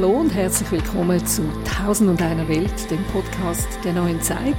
[0.00, 4.56] Hallo und herzlich willkommen zu Tausend und einer Welt, dem Podcast der neuen Zeit.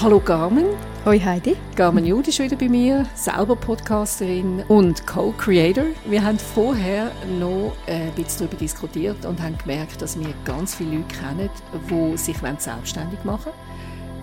[0.00, 0.66] Hallo Carmen.
[1.04, 1.56] Hoi Heidi.
[1.74, 5.86] Carmen Jude ist wieder bei mir, selber Podcasterin und Co-Creator.
[6.06, 7.10] Wir haben vorher
[7.40, 11.50] noch ein bisschen darüber diskutiert und haben gemerkt, dass wir ganz viele Leute kennen,
[11.90, 13.50] die sich selbstständig machen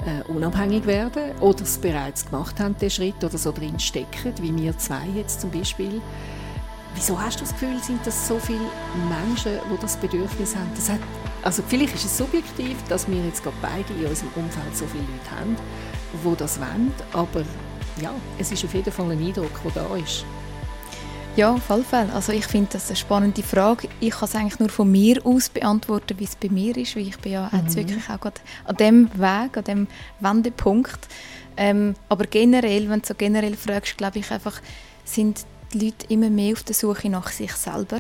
[0.06, 4.34] wollen, äh, unabhängig werden oder es bereits gemacht haben, den Schritt oder so drin stecken,
[4.40, 6.02] wie wir zwei jetzt zum Beispiel.
[6.98, 8.72] Wieso hast du das Gefühl, sind das so viele
[9.08, 10.72] Menschen, die das Bedürfnis haben?
[10.76, 11.00] Das hat,
[11.44, 15.04] also vielleicht ist es subjektiv, dass wir jetzt gerade beide in unserem Umfeld so viele
[15.04, 15.56] Leute haben,
[16.26, 17.42] die das wollen, aber
[18.02, 20.26] ja, es ist auf jeden Fall ein Eindruck, der da ist.
[21.36, 22.10] Ja, auf jeden Fall.
[22.16, 23.90] Also ich finde das eine spannende Frage.
[24.00, 27.08] Ich kann es eigentlich nur von mir aus beantworten, wie es bei mir ist, weil
[27.08, 27.60] ich bin ja mhm.
[27.60, 29.88] jetzt wirklich auch gerade an dem Weg, an dem
[30.20, 31.08] Wendepunkt.
[31.58, 34.60] Ähm, aber generell, wenn du so generell fragst, glaube ich einfach,
[35.06, 38.00] sind die Leute immer mehr auf der Suche nach sich selber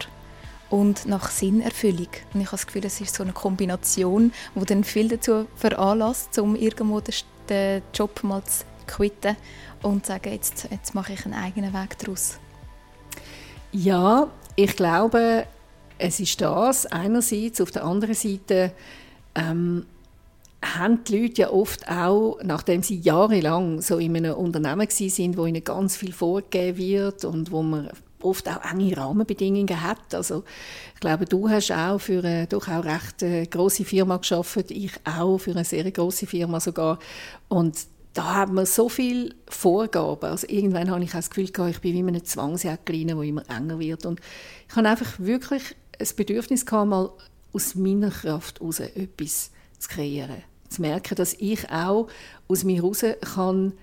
[0.69, 2.07] und nach Sinnerfüllung.
[2.33, 6.37] Und ich habe das Gefühl, es ist so eine Kombination, die dann viel dazu veranlasst,
[6.39, 7.01] um irgendwo
[7.49, 9.35] den Job mal zu quitten
[9.81, 12.39] und zu sagen, jetzt, jetzt mache ich einen eigenen Weg daraus.
[13.71, 15.45] Ja, ich glaube,
[15.97, 17.61] es ist das einerseits.
[17.61, 18.71] Auf der anderen Seite
[19.35, 19.85] ähm,
[20.63, 25.45] haben die Leute ja oft auch, nachdem sie jahrelang so in einem Unternehmen sind, wo
[25.45, 27.89] ihnen ganz viel vorgegeben wird und wo man
[28.21, 30.15] oft auch enge Rahmenbedingungen hat.
[30.15, 30.43] Also
[30.95, 34.93] ich glaube, du hast auch für eine doch auch recht äh, große Firma geschafft, ich
[35.05, 36.99] auch für eine sehr große Firma sogar
[37.47, 37.77] und
[38.13, 40.25] da haben wir so viele Vorgaben.
[40.25, 43.21] Also irgendwann habe ich auch das Gefühl gehabt, ich bin wie in einem Zwangsjacke wo
[43.21, 44.07] immer enger wird.
[44.07, 44.19] Und
[44.67, 47.11] ich habe einfach wirklich ein Bedürfnis gehabt, mal
[47.53, 50.43] aus meiner Kraft heraus etwas zu kreieren.
[50.69, 52.07] Zu merken, dass ich auch
[52.47, 53.73] aus mir heraus kann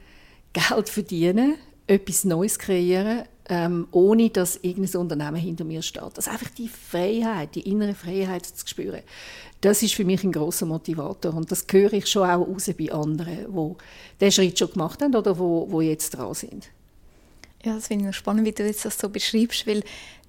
[0.53, 1.57] Geld verdienen
[1.87, 6.03] etwas Neues kreieren, ähm, ohne dass irgendein Unternehmen hinter mir steht.
[6.03, 9.03] Also einfach die Freiheit, die innere Freiheit zu spüren,
[9.61, 12.93] das ist für mich ein großer Motivator und das höre ich schon auch raus bei
[12.93, 13.75] anderen, die
[14.21, 16.71] diesen Schritt schon gemacht haben oder wo, wo jetzt dran sind.
[17.65, 19.83] Ja, das finde ich spannend, wie du jetzt das so beschreibst, weil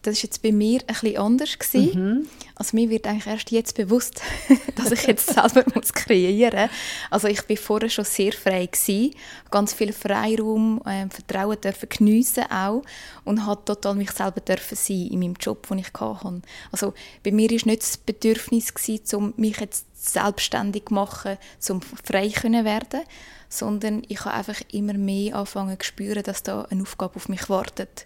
[0.06, 1.58] das war jetzt bei mir ein bisschen anders
[1.96, 2.28] Mhm.
[2.56, 4.22] Also mir wird eigentlich erst jetzt bewusst,
[4.76, 6.70] dass ich jetzt selber muss kreieren muss.
[7.10, 9.14] Also ich war vorher schon sehr frei gewesen,
[9.52, 12.84] ganz viel Freiraum, äh, Vertrauen dürfen geniessen auch
[13.26, 16.42] und hat total mich selber dürfen sein in meinem Job, den ich hatte.
[16.72, 21.38] Also bei mir war nicht das Bedürfnis gewesen, um mich jetzt selbstständig zu machen,
[21.70, 23.02] um frei zu werden,
[23.50, 27.50] sondern ich habe einfach immer mehr angefangen zu spüren, dass da eine Aufgabe auf mich
[27.50, 28.06] wartet.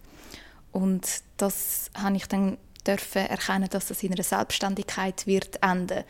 [0.72, 6.04] Und das habe ich dann dürfen erkennen, dass das in einer Selbstständigkeit wird enden.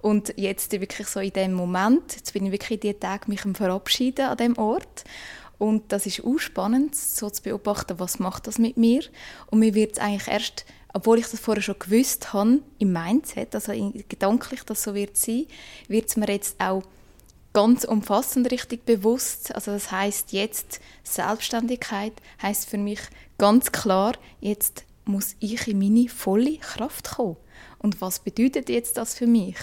[0.00, 4.26] Und jetzt wirklich so in dem Moment, jetzt bin ich wirklich die Tage mich verabschieden
[4.26, 5.04] an dem Ort.
[5.58, 9.02] Und das ist auch spannend, so zu beobachten, was macht das mit mir.
[9.50, 13.54] Und mir wird es eigentlich erst, obwohl ich das vorher schon gewusst habe, im Mindset,
[13.54, 13.72] also
[14.08, 15.46] gedanklich, dass so wird sein,
[15.88, 16.82] wird es mir jetzt auch
[17.54, 19.54] ganz umfassend richtig bewusst.
[19.54, 23.00] Also das heißt jetzt Selbstständigkeit heißt für mich
[23.38, 27.36] ganz klar, jetzt muss ich in meine volle Kraft kommen.
[27.78, 29.56] Und was bedeutet jetzt das für mich?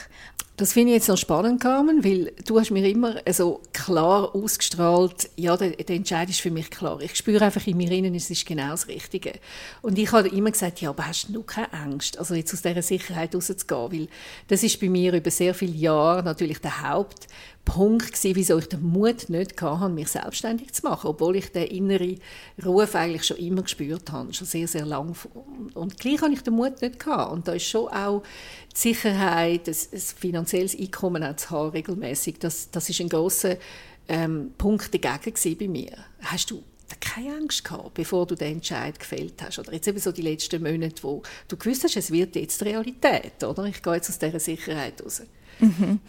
[0.58, 5.30] Das finde ich jetzt noch spannend, Carmen, weil du hast mir immer so klar ausgestrahlt,
[5.36, 7.02] ja, der, der Entscheid ist für mich klar.
[7.02, 9.34] Ich spüre einfach in mir innen, es ist genau das Richtige.
[9.82, 12.84] Und ich habe immer gesagt, ja, aber hast du keine Angst, also jetzt aus dieser
[12.84, 14.08] Sicherheit rauszugehen, weil
[14.50, 17.28] das ist bei mir über sehr viele Jahre natürlich der Haupt
[17.66, 21.68] Punkt gewesen, wieso ich den Mut nicht hatte, mich selbstständig zu machen, obwohl ich den
[21.68, 22.20] inneren
[22.66, 25.16] Ruf eigentlich schon immer gespürt habe, schon sehr, sehr lang.
[25.76, 27.32] Und gleich hatte ich den Mut nicht gehabt.
[27.32, 28.24] Und da ist schon auch
[28.74, 32.40] Sicherheit, ein, ein finanzielles Einkommen auch zu haben, regelmäßig.
[32.40, 33.58] Das, das ist ein großer
[34.08, 35.92] ähm, Punkt dagegen bei mir.
[36.22, 36.64] Hast du
[37.00, 39.60] keine Angst gehabt, bevor du den Entscheid gefällt hast?
[39.60, 43.44] Oder jetzt eben so die letzten Monate, wo du gewusst hast, es wird jetzt Realität,
[43.44, 43.66] oder?
[43.66, 45.22] Ich gehe jetzt aus dieser Sicherheit raus.
[45.60, 46.00] Mhm.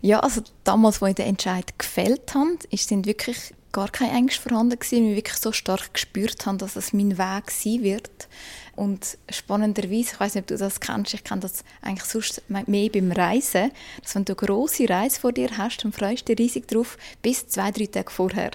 [0.00, 4.78] Ja, also damals, als ich den Entscheid gefällt habe, sind wirklich gar keine Ängste vorhanden
[4.78, 8.28] gewesen, weil ich wirklich so stark gespürt habe, dass es mein Weg sein wird.
[8.76, 12.88] Und spannenderweise, ich weiß nicht, ob du das kennst, ich kenne das eigentlich sonst mehr
[12.88, 13.72] beim Reisen,
[14.02, 16.96] dass wenn du eine grosse Reise vor dir hast, dann freust du dich riesig drauf,
[17.22, 18.52] bis zwei, drei Tage vorher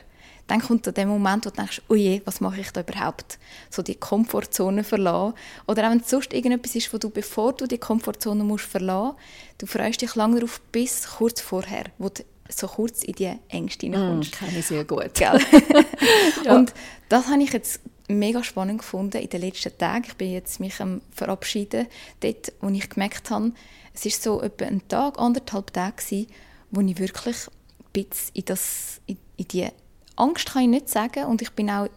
[0.47, 3.39] dann kommt der Moment, wo du denkst, oh je, was mache ich da überhaupt?
[3.69, 5.33] So die Komfortzone verlassen.
[5.67, 9.15] Oder auch wenn es sonst irgendetwas ist, wo du, bevor du die Komfortzone musst verlassen,
[9.57, 13.87] du freust dich lange darauf bis kurz vorher, wo du so kurz in die Ängste
[13.87, 14.33] hineinkommst.
[14.33, 15.15] Mm, kenne ich sehr gut.
[15.15, 15.39] Gell?
[16.45, 16.55] ja.
[16.55, 16.73] Und
[17.09, 20.05] das habe ich jetzt mega spannend gefunden in den letzten Tagen.
[20.07, 21.87] Ich bin jetzt mich am Verabschieden,
[22.19, 23.51] dort, wo ich gemerkt habe,
[23.93, 26.27] es ist so etwa ein Tag, anderthalb Tage
[26.71, 29.67] wo ich wirklich ein bisschen in, das, in, in die
[30.15, 31.87] Angst kann ich nicht sagen und ich bin auch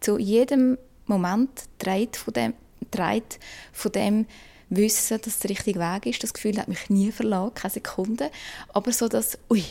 [0.00, 2.54] zu jedem Moment dreht von dem,
[2.90, 3.38] dreht
[3.72, 4.26] von dem
[4.70, 6.22] wissen, dass der richtige Weg ist.
[6.22, 8.30] Das Gefühl hat mich nie verlassen, keine Sekunde.
[8.72, 9.62] Aber so das, ui,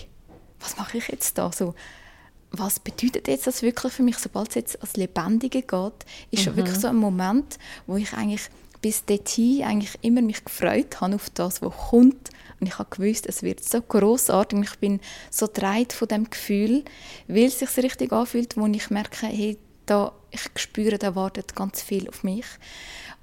[0.60, 1.52] was mache ich jetzt da?
[1.52, 1.74] So,
[2.52, 4.18] was bedeutet jetzt das wirklich für mich?
[4.18, 5.94] Sobald es jetzt als Lebendige geht,
[6.32, 6.58] ist mhm.
[6.58, 7.58] wirklich so ein Moment,
[7.88, 8.50] wo ich eigentlich
[8.82, 12.30] bis dorthin eigentlich immer mich gefreut habe auf das, was kommt.
[12.60, 14.60] Und ich habe gewusst, es wird so großartig.
[14.60, 15.00] Ich bin
[15.30, 16.84] so dreit von dem Gefühl,
[17.28, 21.82] weil es sich richtig anfühlt, wo ich merke, hey, da, ich spüre, da wartet ganz
[21.82, 22.46] viel auf mich.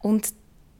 [0.00, 0.32] Und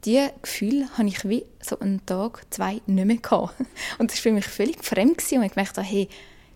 [0.05, 3.53] diese Gefühle habe ich wie so einen Tag, zwei nicht mehr gehabt.
[3.97, 5.17] Und das war für mich völlig fremd.
[5.17, 5.39] Gewesen.
[5.39, 6.07] Und ich dachte, hey,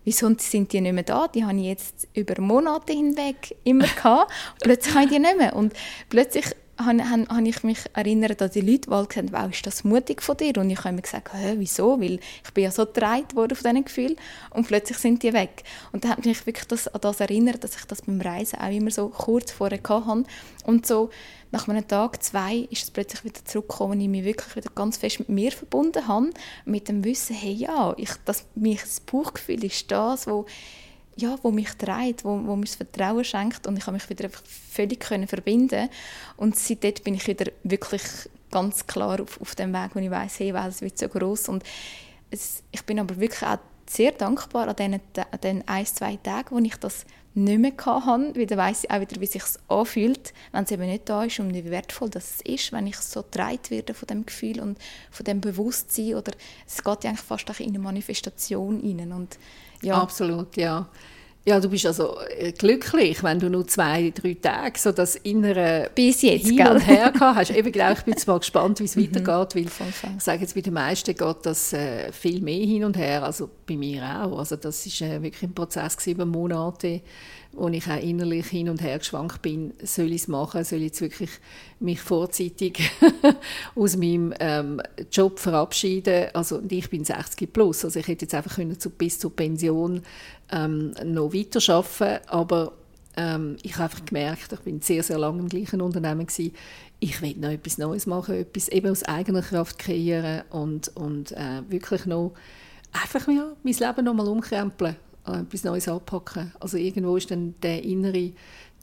[0.03, 1.27] wieso sind die nicht mehr da?
[1.27, 4.31] Die habe ich jetzt über Monate hinweg immer gehabt.
[4.61, 5.55] plötzlich habe ich die nicht mehr.
[5.55, 5.73] Und
[6.09, 6.45] plötzlich
[6.77, 9.83] habe, habe, habe ich mich erinnert an die Leute, die gesagt haben, wow, ist das
[9.83, 10.57] mutig von dir?
[10.57, 11.99] Und ich habe mir gesagt, wieso?
[11.99, 14.15] Weil ich bin ja so getragen worden von diesen Gefühlen
[14.51, 15.63] und plötzlich sind die weg.
[15.91, 18.71] Und dann hat mich wirklich das, an das erinnert, dass ich das beim Reisen auch
[18.71, 20.23] immer so kurz vorher hatte.
[20.65, 21.09] Und so
[21.51, 24.97] nach einem Tag, zwei, ist es plötzlich wieder zurückgekommen, und ich mich wirklich wieder ganz
[24.97, 26.31] fest mit mir verbunden habe,
[26.65, 30.47] mit dem Wissen, hey, ja, ich, das, das Bauchgefühl ist das, wo
[31.15, 34.25] ja, wo mich trägt, wo, wo mir das Vertrauen schenkt und ich habe mich wieder
[34.25, 35.89] einfach völlig können verbinden.
[36.37, 38.03] Und seitdem bin ich wieder wirklich
[38.51, 41.63] ganz klar auf, auf dem Weg, wo ich weiß, hey, es wird so groß und
[42.29, 46.55] es, ich bin aber wirklich auch sehr dankbar an diesen, an den ein, zwei Tagen,
[46.55, 47.05] wo ich das
[47.35, 50.71] nicht mehr hatte, weil dann weiss ich auch wieder, wie es sich anfühlt, wenn es
[50.71, 54.07] eben nicht da ist und wie wertvoll das ist, wenn ich so getragen werde von
[54.07, 54.77] dem Gefühl und
[55.09, 56.15] von dem Bewusstsein.
[56.15, 56.33] Oder
[56.67, 59.39] es geht ja eigentlich fast in eine Manifestation rein und
[59.83, 60.01] ja.
[60.01, 60.87] Absolut, ja.
[61.45, 65.89] Ja, du bist also äh, glücklich, wenn du nur zwei, drei Tage so das innere
[65.93, 67.51] Bis jetzt, Hin und Her gehabt hast.
[67.51, 69.13] Eben, genau, ich bin jetzt mal gespannt, wie es mhm.
[69.13, 72.95] weitergeht, weil ich sage jetzt, bei den meisten geht das äh, viel mehr hin und
[72.95, 74.39] her, also bei mir auch.
[74.39, 77.01] Also das ist äh, wirklich ein Prozess über Monate,
[77.55, 80.85] wo ich auch innerlich hin und her geschwankt bin, soll ich es machen, soll ich
[80.85, 81.29] jetzt wirklich
[81.79, 82.91] mich vorzeitig
[83.75, 86.27] aus meinem ähm, Job verabschieden.
[86.33, 90.01] Also ich bin 60 plus, also ich hätte jetzt einfach können zu, bis zur Pension
[90.51, 92.27] ähm, noch weiterarbeiten.
[92.27, 92.73] Aber
[93.15, 96.53] ähm, ich habe einfach gemerkt, ich bin sehr, sehr lange im gleichen Unternehmen gewesen,
[96.99, 101.61] ich will noch etwas Neues machen, etwas eben aus eigener Kraft kreieren und, und äh,
[101.67, 102.33] wirklich noch
[102.93, 106.53] einfach ja, mein Leben noch mal umkrempeln etwas Neues anpacken.
[106.59, 108.33] Also irgendwo ist dann der innere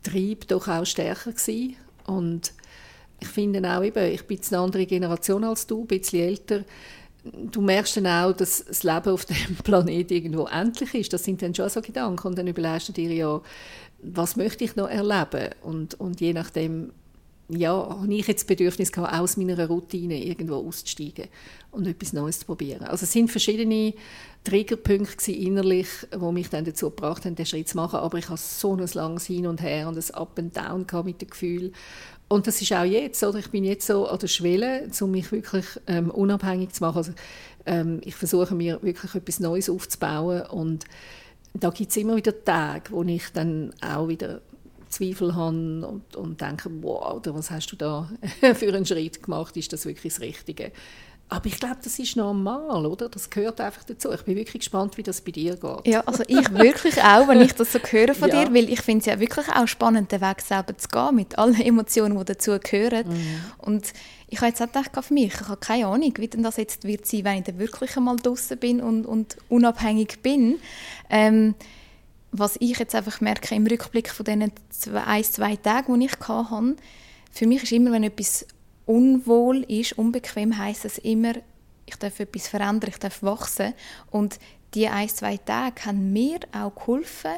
[0.03, 1.77] Trieb doch auch stärker gewesen.
[2.07, 2.53] und
[3.21, 6.65] ich finde auch eben, ich bin jetzt eine andere Generation als du, ein bisschen älter.
[7.23, 11.13] Du merkst dann auch, dass das Leben auf dem Planeten irgendwo endlich ist.
[11.13, 12.29] Das sind dann schon so Gedanken.
[12.29, 13.41] Und dann überlegst du dir ja,
[14.03, 15.51] was möchte ich noch erleben?
[15.63, 16.93] Und, und je nachdem,
[17.57, 21.27] ja, habe ich jetzt das Bedürfnis gehabt, aus meiner Routine irgendwo auszusteigen
[21.71, 22.85] und etwas Neues zu probieren.
[22.85, 23.95] Also es sind verschiedene
[24.45, 28.01] Triggerpunkte innerlich, die mich dann dazu gebracht haben, den Schritt zu machen.
[28.01, 31.21] Aber ich hatte so ein langes Hin und Her und ein Up and Down mit
[31.21, 31.73] dem Gefühl.
[32.29, 33.41] Und das ist auch jetzt, oder?
[33.41, 36.99] Ich bin jetzt so an der Schwelle, um mich wirklich ähm, unabhängig zu machen.
[36.99, 37.13] Also,
[37.67, 40.85] ähm, ich versuche mir wirklich etwas Neues aufzubauen und
[41.55, 44.41] da gibt es immer wieder Tage, wo ich dann auch wieder
[44.91, 48.11] Zweifel habe und, und denke, wow, oder was hast du da
[48.55, 49.57] für einen Schritt gemacht?
[49.57, 50.73] Ist das wirklich das Richtige?
[51.33, 53.09] Aber ich glaube, das ist normal, oder?
[53.09, 54.11] Das gehört einfach dazu.
[54.13, 55.87] Ich bin wirklich gespannt, wie das bei dir geht.
[55.87, 58.45] Ja, also ich wirklich auch, wenn ich das so höre von ja.
[58.45, 61.39] dir, weil ich finde es ja wirklich auch spannend, den Weg selber zu gehen, mit
[61.39, 63.07] allen Emotionen, die dazu gehören.
[63.09, 63.41] Mhm.
[63.59, 63.93] Und
[64.27, 66.83] ich habe jetzt auch gedacht, für mich, ich habe keine Ahnung, wie denn das jetzt
[66.83, 70.59] wird sein, wenn ich dann wirklich einmal draußen bin und, und unabhängig bin.
[71.09, 71.55] Ähm,
[72.33, 76.19] was ich jetzt einfach merke im Rückblick von diesen zwei, ein, zwei Tagen, die ich
[76.29, 76.77] hatte,
[77.33, 78.47] für mich ist immer, wenn etwas
[78.87, 81.35] unwohl ist, unbequem, heißt es immer,
[81.87, 83.75] ich darf etwas verändern, ich darf wachsen.
[84.11, 84.39] Und
[84.75, 87.33] die ein, zwei Tage haben mir auch geholfen,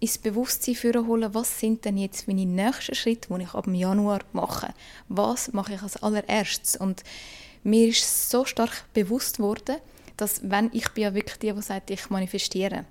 [0.00, 4.20] ins Bewusstsein zu holen, was sind denn jetzt meine nächsten Schritte, die ich ab Januar
[4.32, 4.72] mache.
[5.08, 6.76] Was mache ich als allererstes?
[6.76, 7.02] Und
[7.62, 9.76] mir ist so stark bewusst worden,
[10.16, 12.86] dass wenn ich bin ja wirklich die, die sagt, ich manifestiere.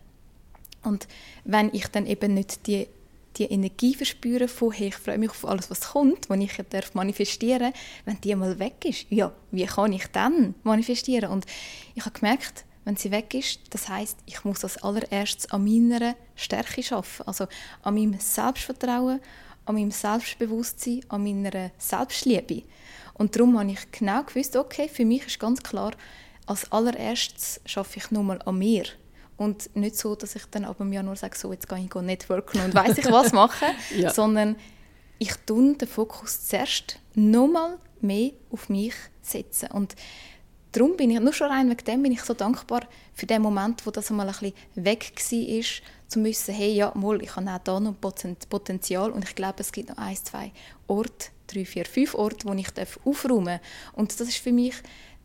[0.84, 1.08] Und
[1.44, 2.88] wenn ich dann eben nicht die
[3.38, 6.94] die Energie verspüren von, hey, ich freue mich auf alles, was kommt, was ich darf
[6.94, 7.74] manifestieren
[8.06, 11.32] wenn die mal weg ist, ja, wie kann ich dann manifestieren?
[11.32, 11.46] Und
[11.96, 16.16] ich habe gemerkt, wenn sie weg ist, das heißt, ich muss als allererstes an meiner
[16.36, 17.48] Stärke schaffen, also
[17.84, 19.20] an meinem Selbstvertrauen,
[19.66, 22.64] an meinem Selbstbewusstsein, an meiner Selbstliebe.
[23.14, 25.92] Und darum habe ich genau gewusst, okay, für mich ist ganz klar,
[26.46, 28.86] als allererstes schaffe ich nur mal an mir.
[29.40, 32.60] Und nicht so, dass ich dann ab dem Januar sage, so, jetzt gehe ich networken
[32.62, 34.12] und weiß ich was machen, ja.
[34.14, 34.58] sondern
[35.18, 39.72] ich tue den Fokus zuerst nochmal mehr auf mich setzen.
[39.72, 39.96] Und
[40.74, 42.82] darum bin ich, nur schon rein wegen dem bin ich so dankbar
[43.14, 45.64] für den Moment, wo das einmal ein bisschen weg war,
[46.10, 47.96] zu wissen, hey, ja, mal, ich habe auch da noch
[48.50, 50.52] Potenzial und ich glaube, es gibt noch ein, zwei
[50.88, 52.68] Orte, drei, vier, fünf Orte, wo ich
[53.06, 53.94] aufräumen darf.
[53.94, 54.76] Und das ist für mich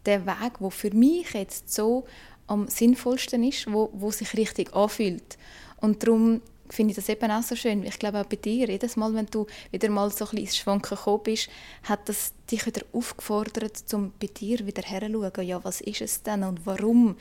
[0.07, 2.05] der Weg, wo für mich jetzt so
[2.47, 5.39] am sinnvollsten ist, wo, wo sich richtig anfühlt.
[5.77, 7.85] Und darum finde ich das eben auch so schön.
[7.85, 10.57] Ich glaube auch bei dir, jedes Mal, wenn du wieder mal so ein bisschen ins
[10.57, 11.49] Schwanken gekommen bist,
[11.85, 16.43] hat das dich wieder aufgefordert, um bei dir wieder herzuschauen, ja, was ist es denn
[16.43, 17.17] und warum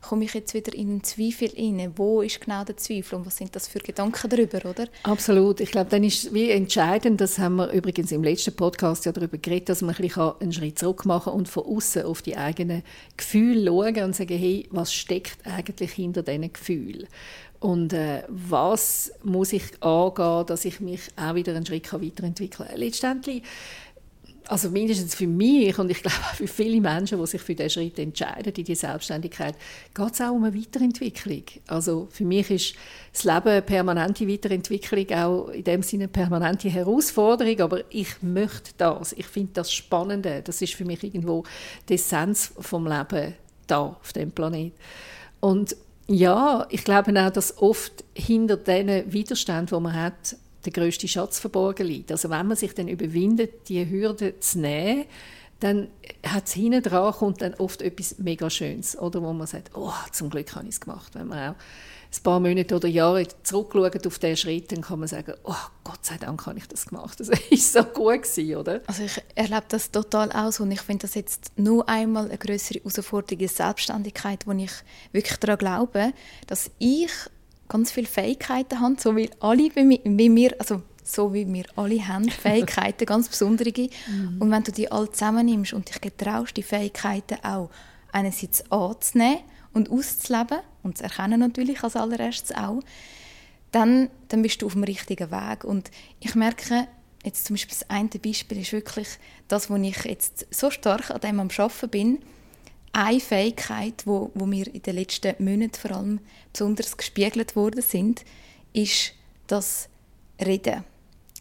[0.00, 1.92] komme ich jetzt wieder in einen Zweifel rein?
[1.96, 4.86] Wo ist genau der Zweifel und was sind das für Gedanken darüber, oder?
[5.02, 5.60] Absolut.
[5.60, 9.38] Ich glaube, dann ist wie entscheidend, das haben wir übrigens im letzten Podcast ja darüber
[9.38, 12.84] geredet, dass man ein bisschen einen Schritt zurück machen und von außen auf die eigenen
[13.16, 17.08] Gefühle schauen und sagen, hey, was steckt eigentlich hinter diesen Gefühlen?
[17.60, 22.78] Und äh, was muss ich angehen, dass ich mich auch wieder einen Schritt weiterentwickeln kann?
[22.78, 23.42] Letztendlich,
[24.46, 27.70] also mindestens für mich und ich glaube auch für viele Menschen, die sich für diesen
[27.70, 29.56] Schritt entscheiden, in die Selbstständigkeit,
[29.92, 31.42] geht es auch um eine Weiterentwicklung.
[31.66, 32.74] Also für mich ist
[33.12, 38.70] das Leben eine permanente Weiterentwicklung, auch in dem Sinne eine permanente Herausforderung, aber ich möchte
[38.76, 39.12] das.
[39.14, 40.42] Ich finde das Spannende.
[40.42, 41.42] Das ist für mich irgendwo
[41.88, 43.34] die Essenz vom Leben
[43.66, 44.72] da auf dem Planet.
[45.40, 45.76] Und
[46.08, 51.38] ja, ich glaube auch, dass oft hinter diesen Widerständen, die man hat, der größte Schatz
[51.38, 52.10] verborgen liegt.
[52.10, 55.04] Also wenn man sich dann überwindet, die Hürde zu nehmen,
[55.60, 55.88] dann
[56.24, 59.92] hat es hinten dran kommt dann oft etwas mega Schönes, oder wo man sagt, oh,
[60.12, 61.14] zum Glück habe ich es gemacht.
[61.14, 61.56] Wenn man auch
[62.10, 66.04] ein paar Monate oder Jahre zurückschaut auf diesen Schritt, dann kann man sagen, oh Gott
[66.04, 67.20] sei Dank habe ich das gemacht.
[67.20, 68.80] Das war so gut gewesen, oder?
[68.86, 72.78] Also ich erlebe das total aus und ich finde das jetzt nur einmal eine größere
[72.78, 74.72] Herausforderung in Selbstständigkeit, wo ich
[75.12, 76.12] wirklich daran glaube,
[76.46, 77.10] dass ich
[77.68, 82.30] ganz viele Fähigkeiten habe, so wie alle wie mir, also so wie wir alle haben,
[82.30, 83.72] Fähigkeiten, ganz besondere.
[83.72, 84.36] Mhm.
[84.38, 87.70] Und wenn du die alle zusammennimmst und dich getraust, die Fähigkeiten auch
[88.12, 89.40] einerseits anzunehmen
[89.72, 92.80] und auszuleben und zu erkennen natürlich als allererstes auch,
[93.72, 95.64] dann, dann bist du auf dem richtigen Weg.
[95.64, 96.88] Und ich merke,
[97.24, 99.08] jetzt zum Beispiel das eine Beispiel ist wirklich
[99.48, 102.18] das, wo ich jetzt so stark an dem am Arbeiten bin,
[102.92, 106.20] eine Fähigkeit, wo, wo mir in den letzten Monaten vor allem
[106.52, 108.24] besonders gespiegelt worden sind,
[108.72, 109.12] ist
[109.46, 109.88] das
[110.40, 110.84] Reden.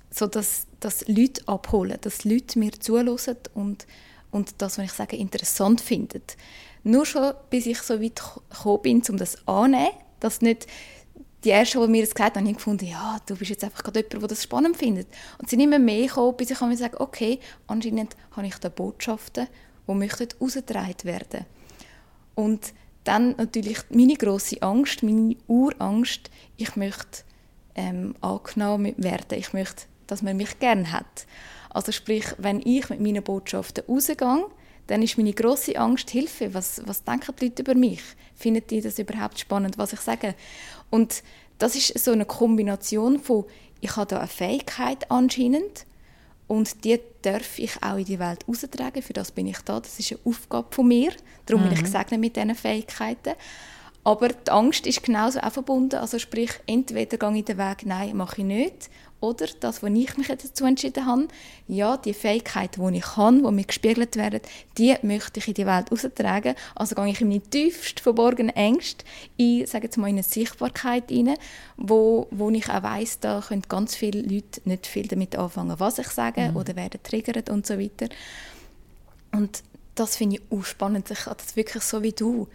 [0.09, 3.85] So dass, dass Leute abholen, dass Leute mir zuhören und,
[4.31, 6.23] und das, was ich sage, interessant finden.
[6.83, 10.67] Nur schon, bis ich so weit gekommen bin, um das anzunehmen, dass nicht
[11.43, 13.99] die Ersten, die mir das gesagt haben, haben gefunden, ja, du bist jetzt einfach gerade
[13.99, 15.07] jemand, der das spannend findet.
[15.37, 18.69] Und sie sind immer mehr gekommen, bis ich mir sagen okay, anscheinend habe ich da
[18.69, 19.47] Botschaften,
[19.87, 21.45] die möchten herausgetragen werden.
[22.35, 22.73] Und
[23.03, 27.23] dann natürlich meine große Angst, meine Urangst, ich möchte
[27.75, 31.27] ähm, angenommen werden, ich möchte, dass man mich gern hat.
[31.69, 34.45] Also sprich, wenn ich mit meinen Botschaften rausgehe,
[34.87, 36.53] dann ist meine große Angst Hilfe.
[36.53, 38.01] Was, was denken die Leute über mich?
[38.35, 40.33] Finden die das überhaupt spannend, was ich sage?
[40.89, 41.23] Und
[41.59, 43.45] das ist so eine Kombination von,
[43.81, 45.85] ich habe da eine Fähigkeit anscheinend
[46.47, 49.01] und die darf ich auch in die Welt austragen.
[49.01, 49.79] Für das bin ich da.
[49.79, 51.11] Das ist eine Aufgabe von mir.
[51.45, 51.69] Darum mhm.
[51.69, 51.85] bin ich mhm.
[51.85, 53.33] gesegnet mit diesen Fähigkeiten.
[54.05, 55.95] Aber die Angst ist genauso auch verbunden.
[55.95, 58.89] Also sprich, entweder gehe ich den Weg, nein, mache ich nicht.
[59.19, 61.27] Oder das, wo ich mich dazu entschieden habe,
[61.67, 64.41] ja, die Fähigkeiten, die ich habe, die mir gespiegelt werden,
[64.77, 66.53] die möchte ich in die Welt austragen.
[66.75, 69.05] Also gehe ich in meine tiefst verborgenen Ängste,
[69.35, 71.33] in, sage jetzt mal, in eine Sichtbarkeit rein,
[71.77, 75.97] wo, wo ich auch weiss, da können ganz viele Leute nicht viel damit anfangen, was
[75.97, 76.55] ich sage, mhm.
[76.55, 78.09] oder werden triggert und so weiter.
[79.31, 79.63] Und
[79.95, 81.09] das finde ich auch spannend.
[81.09, 82.47] Ich habe das wirklich so wie du.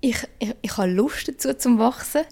[0.00, 2.22] Ich, ich, ich habe Lust dazu zum Wachsen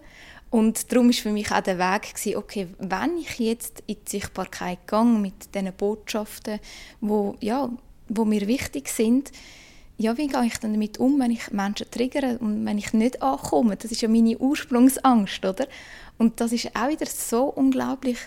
[0.50, 4.11] und darum war für mich auch der Weg, gewesen, okay, wenn ich jetzt in die
[4.11, 6.59] Sichtbarkeit gehe mit diesen Botschaften,
[7.00, 7.71] wo, ja,
[8.09, 9.30] wo mir wichtig sind,
[9.97, 13.23] ja, wie gehe ich dann damit um, wenn ich Menschen triggere und wenn ich nicht
[13.23, 13.76] ankomme?
[13.76, 15.69] Das ist ja meine Ursprungsangst, oder?
[16.19, 18.19] Und das ist auch wieder so unglaublich,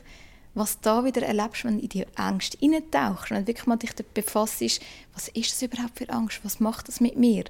[0.54, 3.94] was da wieder erlebst, wenn du in die Angst eintauchst, wenn du wirklich mal dich
[3.94, 4.62] damit befasst,
[5.14, 7.46] was ist das überhaupt für Angst, was macht das mit mir?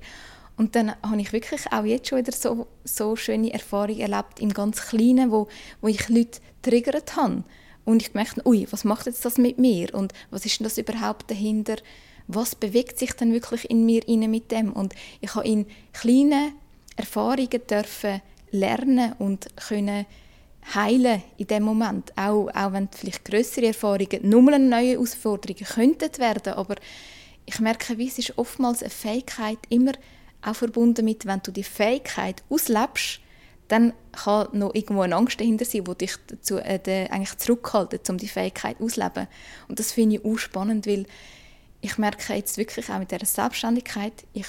[0.55, 4.53] Und dann habe ich wirklich auch jetzt schon wieder so, so schöne Erfahrungen erlebt, im
[4.53, 5.47] ganz Kleinen, wo,
[5.81, 7.43] wo ich Leute triggert habe.
[7.85, 9.93] Und ich gemerkt ui, was macht jetzt das mit mir?
[9.93, 11.77] Und was ist denn das überhaupt dahinter?
[12.27, 14.71] Was bewegt sich denn wirklich in mir mit dem?
[14.71, 16.53] Und ich habe in kleinen
[16.95, 20.05] Erfahrungen dürfen lernen und können
[20.73, 22.13] heilen in dem Moment.
[22.15, 26.75] Auch, auch wenn vielleicht größere Erfahrungen nur eine neue Herausforderung könnten werden, aber
[27.45, 29.91] ich merke, wie es ist oftmals eine Fähigkeit, immer
[30.45, 33.19] auch verbunden mit, wenn du die Fähigkeit auslebst,
[33.67, 38.17] dann kann noch irgendwo eine Angst dahinter sein, die dich dazu, äh, eigentlich zurückhaltet, um
[38.17, 39.27] die Fähigkeit auszuleben.
[39.67, 41.05] Und das finde ich auch spannend, weil
[41.81, 44.47] ich merke jetzt wirklich auch mit dieser Selbstständigkeit, ich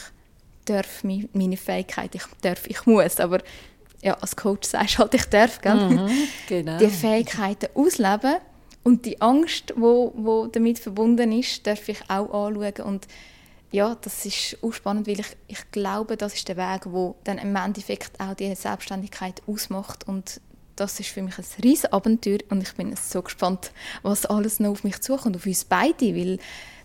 [0.65, 3.41] darf meine Fähigkeit, ich darf, ich muss, aber
[4.03, 5.75] ja, als Coach sagst halt, ich darf, gell?
[5.75, 6.11] Mhm,
[6.49, 6.79] genau.
[6.79, 8.37] die Fähigkeiten ausleben
[8.83, 13.07] und die Angst, die wo, wo damit verbunden ist, darf ich auch anschauen und
[13.75, 17.39] ja, das ist auch spannend, weil ich, ich glaube, das ist der Weg, wo dann
[17.39, 20.41] im Endeffekt auch die Selbstständigkeit ausmacht und
[20.77, 24.71] das ist für mich ein riesen Abenteuer und ich bin so gespannt, was alles noch
[24.71, 26.39] auf mich zukommt, auf uns beide, weil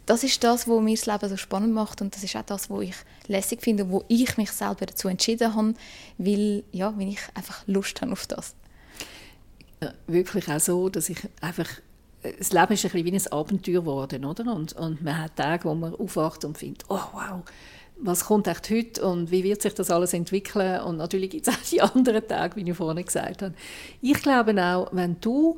[0.07, 2.71] das ist das, was mir das Leben so spannend macht und das ist auch das,
[2.71, 2.95] was ich
[3.27, 5.75] lässig finde, wo ich mich selber dazu entschieden habe,
[6.17, 8.55] weil, ja, weil ich einfach Lust habe auf das.
[9.79, 11.69] Ja, wirklich auch so, dass ich einfach
[12.21, 14.53] das Leben ist ein bisschen wie ein Abenteuer geworden, oder?
[14.53, 17.41] Und, und man hat Tage, wo man aufwacht und findet, oh wow,
[18.01, 20.81] was kommt echt heute und wie wird sich das alles entwickeln?
[20.81, 23.53] Und natürlich gibt es auch die anderen Tage, wie ich vorhin gesagt habe.
[24.01, 25.57] Ich glaube auch, wenn du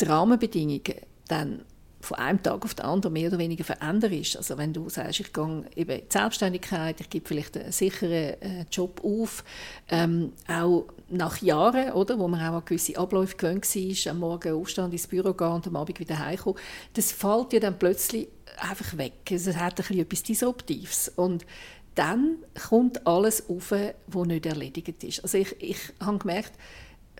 [0.00, 0.82] die Rahmenbedingungen
[1.28, 1.62] dann
[2.02, 4.36] von einem Tag auf den anderen mehr oder weniger veränderst.
[4.36, 8.12] Also wenn du sagst, ich gehe eben in die Selbstständigkeit, ich gebe vielleicht einen sicheren
[8.12, 9.44] äh, Job auf,
[9.88, 14.52] ähm, auch nach Jahren, oder, wo man auch an gewisse Abläufe gewöhnt war, am Morgen
[14.52, 16.58] aufstehen, ins Büro gehen und am Abend wieder heimkommen,
[16.94, 18.28] das fällt dir dann plötzlich
[18.58, 19.12] einfach weg.
[19.30, 21.12] Also es hat ein bisschen etwas Disruptives.
[21.14, 21.46] Und
[21.94, 23.72] dann kommt alles auf,
[24.06, 25.22] was nicht erledigt ist.
[25.22, 26.52] Also ich, ich habe gemerkt,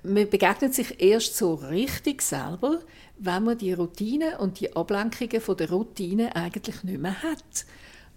[0.02, 2.80] man begegnet sich erst so richtig selber,
[3.18, 7.66] wenn man die Routine und die Ablenkungen von der Routine eigentlich nicht mehr hat.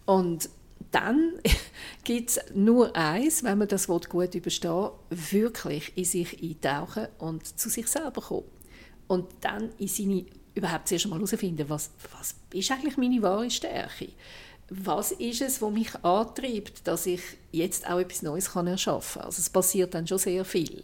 [0.06, 0.50] Und
[0.92, 1.34] dann
[2.04, 7.70] gibt es nur eins, wenn man das gut überstehen wirklich in sich eintauchen und zu
[7.70, 8.46] sich selber kommen.
[9.08, 10.26] Und dann in seine,
[10.56, 14.10] überhaupt zuerst einmal herausfinden, was, was ist eigentlich meine wahre Stärke?
[14.70, 19.28] Was ist es, was mich antreibt, dass ich jetzt auch etwas Neues kann erschaffen kann?
[19.28, 20.84] Also es passiert dann schon sehr viel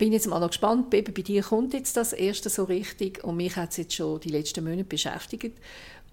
[0.00, 3.54] bin jetzt mal noch gespannt, bei dir kommt jetzt das erste so richtig und mich
[3.56, 5.58] hat es jetzt schon die letzten Monate beschäftigt.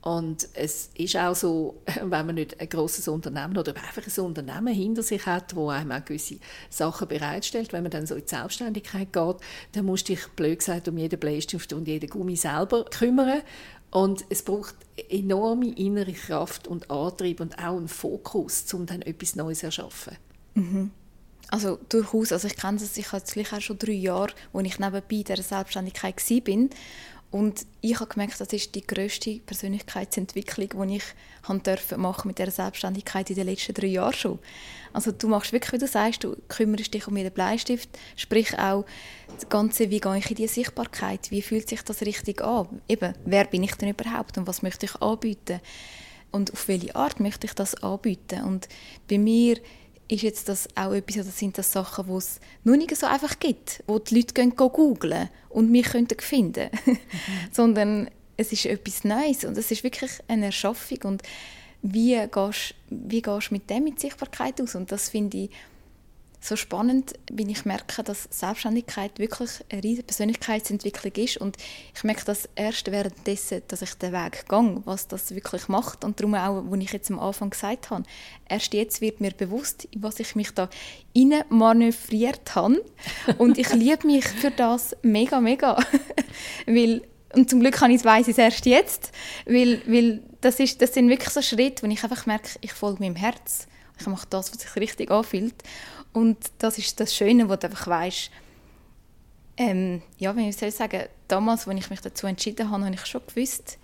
[0.02, 4.74] Und es ist auch so, wenn man nicht ein grosses Unternehmen oder einfach ein Unternehmen
[4.74, 6.36] hinter sich hat, wo einem auch gewisse
[6.70, 9.36] Sachen bereitstellt, wenn man dann so in die Selbstständigkeit geht,
[9.72, 13.42] dann musst du dich, blöd gesagt, um jeden Bleistift und jeden Gummi selber kümmern.
[13.90, 14.76] Und es braucht
[15.10, 20.18] enorme innere Kraft und Antrieb und auch einen Fokus, um dann etwas Neues zu erschaffen.
[20.56, 20.92] Mhm.
[21.50, 25.24] Also durchaus, also ich kenne es, ich habe auch schon drei Jahre, wo ich nebenbei
[25.24, 26.70] der Selbstständigkeit war.
[27.30, 31.04] Und ich habe gemerkt, das ist die grösste Persönlichkeitsentwicklung, die ich
[31.46, 31.62] machen
[31.98, 34.40] machen mit der Selbstständigkeit in den letzten drei Jahren schon.
[34.94, 38.86] Also du machst wirklich, wie du sagst, du kümmerst dich um jeden Bleistift, sprich auch
[39.34, 43.14] das Ganze, wie gehe ich in die Sichtbarkeit, wie fühlt sich das richtig an, eben,
[43.26, 45.60] wer bin ich denn überhaupt und was möchte ich anbieten
[46.32, 48.44] und auf welche Art möchte ich das anbieten.
[48.44, 48.70] Und
[49.10, 49.58] bei mir
[50.10, 53.40] ist jetzt das auch etwas, oder sind das Sachen, die es nur nicht so einfach
[53.40, 56.98] gibt, wo die Leute gehen googlen und mich könnten finden, mhm.
[57.52, 61.24] sondern es ist etwas Neues und es ist wirklich eine Erschaffung und
[61.82, 65.50] wie gehst, wie du mit dem mit Sichtbarkeit aus und das finde ich
[66.40, 71.38] so spannend, weil ich merke, dass Selbstständigkeit wirklich eine riesige Persönlichkeitsentwicklung ist.
[71.38, 71.58] Und
[71.96, 76.06] ich merke das erst währenddessen, dass ich den Weg gehe, was das wirklich macht.
[76.06, 78.04] Und darum auch, was ich jetzt am Anfang gesagt habe,
[78.48, 80.70] erst jetzt wird mir bewusst, was ich mich da
[81.16, 82.84] rein manövriert habe.
[83.38, 85.78] Und ich liebe mich für das mega, mega,
[86.66, 87.02] weil
[87.34, 89.12] und zum Glück ich weiß ich es erst jetzt,
[89.46, 93.04] weil, weil das, ist, das sind wirklich so Schritte, wo ich einfach merke, ich folge
[93.04, 93.68] meinem Herz.
[94.00, 95.56] Ich mache das, was sich richtig anfühlt.
[96.14, 98.32] Und das ist das Schöne, wo du einfach weißt,
[99.58, 103.06] ähm, ja, wenn ich soll sagen, damals, als ich mich dazu entschieden habe, habe ich
[103.06, 103.78] schon gewusst,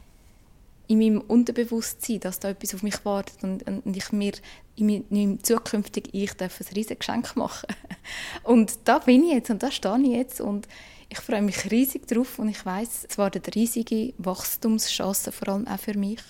[0.87, 4.33] in meinem Unterbewusstsein, dass da etwas auf mich wartet und, und ich mir
[4.75, 7.67] in meinem zukünftigen Ich darf ein riesiges Geschenk machen
[8.43, 10.67] Und da bin ich jetzt und da stehe ich jetzt und
[11.09, 15.79] ich freue mich riesig drauf und ich weiß, es warten riesige Wachstumschancen, vor allem auch
[15.79, 16.21] für mich.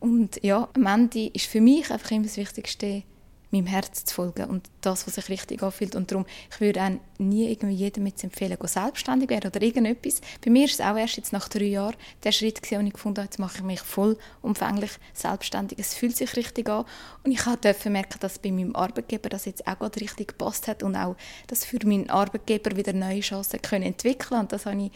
[0.00, 3.04] Und ja, am Ende ist für mich einfach immer das Wichtigste,
[3.50, 5.96] meinem Herz zu folgen und das, was sich richtig anfühlt.
[5.96, 10.20] Und darum, ich würde auch nie irgendwie jedem jetzt empfehlen, selbstständig werden oder irgendetwas.
[10.44, 13.18] Bei mir ist es auch erst jetzt nach drei Jahren der Schritt gewesen, ich gefunden
[13.18, 15.78] habe, jetzt mache ich mich vollumfänglich selbstständig.
[15.78, 16.84] Es fühlt sich richtig an
[17.24, 20.82] und ich durfte merken, dass bei meinem Arbeitgeber das jetzt auch gerade richtig gepasst hat
[20.82, 24.92] und auch, dass für meinen Arbeitgeber wieder neue Chancen können entwickeln und das habe ich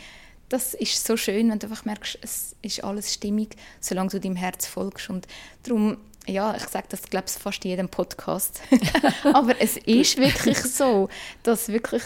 [0.49, 4.37] das ist so schön, wenn du einfach merkst, es ist alles stimmig, solange du deinem
[4.37, 5.11] Herz folgst.
[5.11, 5.27] Und
[5.63, 8.61] darum ja, ich sage das, glaube ich, fast in jedem Podcast.
[9.33, 11.09] Aber es ist wirklich so,
[11.43, 12.03] dass wirklich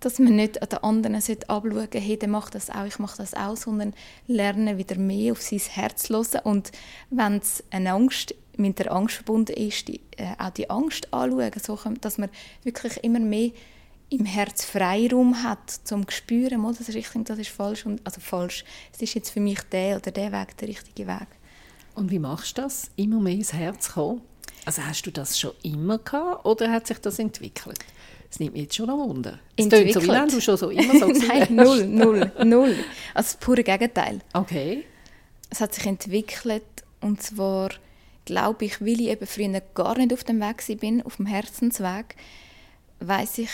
[0.00, 3.18] dass man nicht an den anderen anschauen sollte, hey, der macht das auch, ich mache
[3.18, 3.94] das auch, sondern
[4.26, 6.40] lernen wieder mehr auf sein Herz zu hören.
[6.42, 6.72] Und
[7.10, 11.52] wenn es eine Angst mit der Angst verbunden ist, die, äh, auch die Angst anschauen,
[11.62, 12.30] so, dass man
[12.62, 13.50] wirklich immer mehr
[14.08, 17.86] im Herz Freiraum hat, zum zu spüren, das ist richtig, das ist falsch.
[17.86, 21.28] Und, also falsch, es ist jetzt für mich der oder der Weg der richtige Weg.
[22.00, 22.90] Und wie machst du das?
[22.96, 24.22] Immer mehr ins Herz kommen?
[24.64, 27.78] Also hast du das schon immer gehabt oder hat sich das entwickelt?
[28.30, 29.38] Das nimmt mich jetzt schon am Wunder.
[29.54, 32.74] Es klingt so, wie wenn du schon so immer so Nein, null, null, null.
[33.12, 34.20] Also das pure Gegenteil.
[34.32, 34.84] Okay.
[35.50, 36.64] Es hat sich entwickelt
[37.02, 37.68] und zwar,
[38.24, 42.16] glaube ich, weil ich eben früher gar nicht auf dem Weg bin, auf dem Herzensweg,
[43.00, 43.50] weiß ich,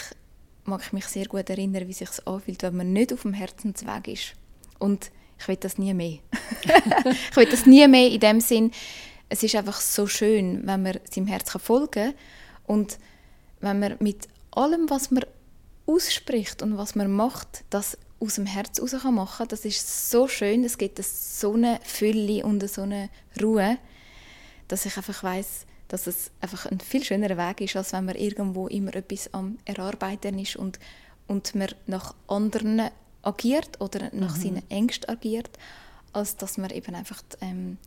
[0.66, 4.06] mag ich mich sehr gut erinnern, wie sich anfühlt, wenn man nicht auf dem Herzensweg
[4.06, 4.34] ist.
[4.78, 6.18] Und ich will das nie mehr.
[7.30, 8.72] ich will das nie mehr in dem Sinn.
[9.28, 12.14] Es ist einfach so schön, wenn man seinem Herz folgen kann
[12.66, 12.98] und
[13.60, 15.24] wenn man mit allem, was man
[15.86, 20.26] ausspricht und was man macht, das aus dem Herz raus kann machen das ist so
[20.26, 20.64] schön.
[20.64, 23.78] Es gibt so eine Fülle und so eine Ruhe,
[24.68, 28.16] dass ich einfach weiß, dass es einfach ein viel schönerer Weg ist, als wenn man
[28.16, 30.78] irgendwo immer etwas am Erarbeiten ist und,
[31.26, 32.90] und man nach anderen
[33.26, 34.40] agiert oder nach mhm.
[34.40, 35.50] seinen Ängsten agiert,
[36.12, 37.78] als dass man eben einfach ähm,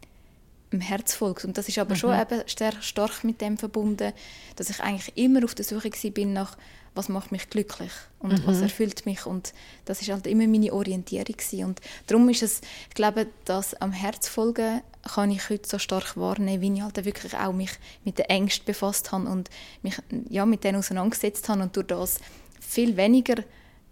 [0.71, 1.45] im Herz folgt.
[1.45, 1.99] Und das ist aber mhm.
[1.99, 4.13] schon eben sehr stark mit dem verbunden,
[4.55, 6.57] dass ich eigentlich immer auf der Suche bin nach
[6.95, 8.47] was macht mich glücklich und mhm.
[8.47, 9.53] was erfüllt mich und
[9.85, 11.65] das ist halt immer meine Orientierung gewesen.
[11.65, 14.81] und darum ist es, ich glaube, dass am Herz folgen
[15.15, 17.71] kann ich heute so stark wahrnehmen, wie ich halt wirklich auch mich
[18.03, 19.49] mit den Ängsten befasst habe und
[19.81, 19.95] mich
[20.29, 22.19] ja mit denen auseinandergesetzt habe und durch das
[22.59, 23.43] viel weniger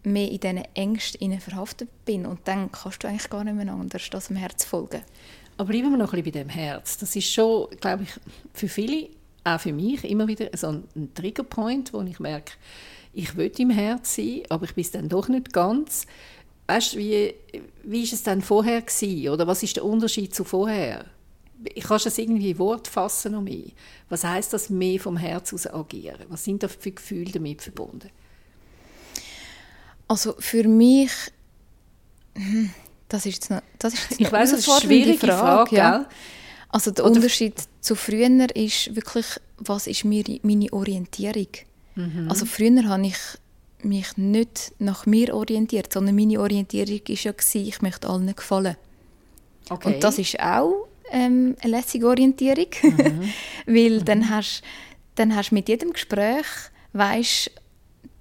[0.07, 4.09] mehr in diesen Ängsten verhaftet bin und dann kannst du eigentlich gar nicht mehr anders
[4.11, 5.01] als dem Herz folgen.
[5.57, 6.97] Aber bleiben wir noch ein bisschen bei dem Herz.
[6.97, 8.09] Das ist schon, glaube ich,
[8.53, 9.09] für viele,
[9.43, 12.53] auch für mich, immer wieder so ein Triggerpoint, wo ich merke,
[13.13, 16.05] ich will im Herz sein, aber ich bin es dann doch nicht ganz.
[16.67, 17.33] Weißt du, wie,
[17.83, 19.29] wie ist es dann vorher gewesen?
[19.29, 21.05] Oder was ist der Unterschied zu vorher?
[21.73, 23.71] Ich kann es irgendwie in Wort fassen noch mehr.
[24.09, 26.25] Was heißt das mehr vom Herz aus agieren?
[26.29, 28.11] Was sind da für Gefühle damit verbunden?
[30.07, 31.11] Also für mich,
[32.35, 32.71] hm,
[33.09, 35.75] das ist jetzt noch, das ist jetzt ich weiß, das ist eine schwierige Frage, Frage
[35.75, 36.05] ja.
[36.69, 39.25] Also der Oder Unterschied zu früher ist wirklich,
[39.57, 41.47] was ist meine Orientierung?
[41.95, 42.27] Mhm.
[42.29, 43.17] Also früher habe ich
[43.83, 48.75] mich nicht nach mir orientiert, sondern meine Orientierung war ja, ich möchte allen gefallen.
[49.69, 49.93] Okay.
[49.93, 53.29] Und das ist auch ähm, eine lässige Orientierung, mhm.
[53.65, 54.05] weil mhm.
[54.05, 54.61] dann hast
[55.15, 56.45] dann hast mit jedem Gespräch
[56.93, 57.51] weißt,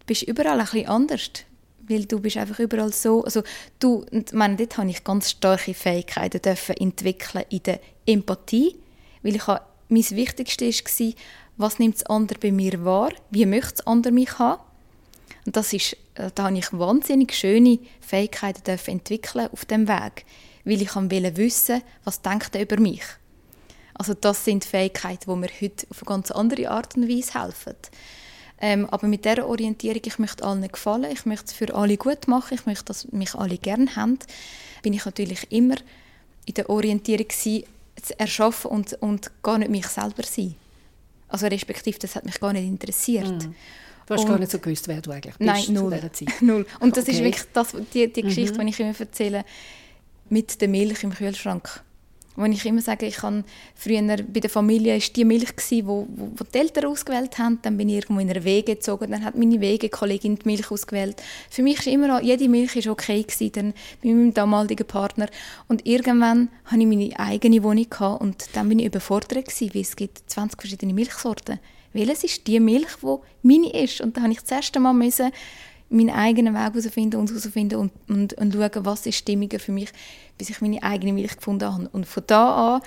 [0.06, 1.30] bist überall ein bisschen anders
[1.88, 3.42] weil du bist einfach überall so, also
[3.78, 8.76] du, ich meine, dort habe ich ganz starke Fähigkeiten dürfen entwickeln in der Empathie,
[9.22, 11.12] weil ich habe, mein Wichtigstes war,
[11.56, 14.62] was nimmt das andere bei mir wahr, wie möchte das andere mich haben.
[15.44, 20.24] Und das ist, äh, da habe ich wahnsinnig schöne Fähigkeiten dürfen entwickeln auf dem Weg,
[20.64, 23.04] weil ich wollte wissen, was denkt er über mich.
[23.94, 27.76] Also das sind Fähigkeiten, die mir heute auf eine ganz andere Art und Weise helfen.
[28.58, 32.26] Ähm, aber mit dieser Orientierung, ich möchte allen gefallen, ich möchte es für alle gut
[32.26, 34.18] machen, ich möchte, dass mich alle gerne haben,
[34.82, 35.76] bin ich natürlich immer
[36.46, 37.64] in der Orientierung gewesen,
[38.02, 40.54] zu erschaffen und, und gar nicht mich selber sein.
[41.28, 43.44] Also respektive, das hat mich gar nicht interessiert.
[43.44, 43.54] Mm.
[44.06, 46.12] Du hast und, gar nicht so gewusst, wer du eigentlich bist nein, null, zu dieser
[46.12, 46.28] Zeit.
[46.42, 46.66] null.
[46.78, 47.12] Und das okay.
[47.12, 48.66] ist wirklich das, die, die Geschichte, mhm.
[48.66, 49.44] die ich immer erzähle,
[50.28, 51.82] mit der Milch im Kühlschrank.
[52.36, 53.44] Wenn ich immer sage, ich kann
[53.74, 57.58] früher bei der Familie ist die Milch gsi, wo, wo, wo die Eltern ausgewählt haben,
[57.62, 61.22] dann bin ich irgendwo in einer Wege gezogen, dann hat meine Wegekollegin die Milch ausgewählt.
[61.50, 63.72] Für mich ist immer jede Milch ist okay gsi, dann
[64.02, 65.28] bei meinem damaligen Partner
[65.68, 69.82] und irgendwann hatte ich meine eigene Wohnung gehabt und dann bin ich überfordert gsi, weil
[69.82, 71.58] es gibt 20 verschiedene Milchsorten.
[71.92, 74.02] Welches ist die Milch, die meine ist?
[74.02, 75.32] Und da habe ich das erste Mal müssen
[75.88, 79.90] meinen eigenen Weg herausfinden und herausfinden und, und, und schauen, was ist stimmiger für mich,
[80.36, 81.88] bis ich meine eigene Milch gefunden habe.
[81.92, 82.82] Und von da an,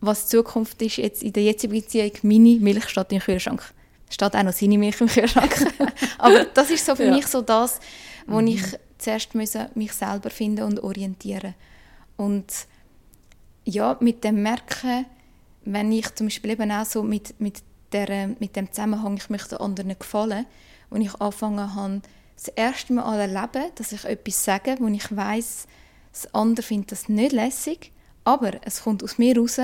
[0.00, 3.62] was die Zukunft ist, jetzt in der jetzigen Beziehung, meine Milch steht im Kühlschrank.
[4.10, 5.74] Steht auch noch seine Milch im Kühlschrank.
[6.18, 7.12] Aber das ist so für ja.
[7.12, 7.80] mich so das,
[8.26, 8.48] wo mhm.
[8.48, 8.62] ich
[8.98, 11.54] zuerst müssen, mich selber finden und orientieren
[12.16, 12.46] Und
[13.64, 15.06] ja, mit dem Merken,
[15.64, 19.60] wenn ich zum Beispiel eben auch so mit, mit, der, mit dem Zusammenhang, ich möchte
[19.60, 20.46] anderen gefallen,
[20.90, 22.00] und ich angefangen habe,
[22.38, 25.66] das erste Mal erleben, dass ich etwas sage, wo ich weiß,
[26.12, 27.92] das andere findet das nicht lässig,
[28.24, 29.60] aber es kommt aus mir raus,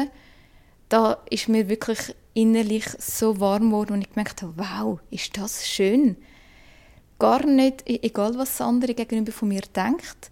[0.89, 5.67] da ist mir wirklich innerlich so warm geworden und ich gemerkt habe, wow, ist das
[5.67, 6.17] schön.
[7.19, 10.31] Gar nicht, e-, egal was das andere gegenüber von mir denkt,